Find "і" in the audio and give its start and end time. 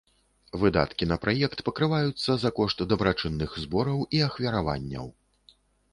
4.19-4.27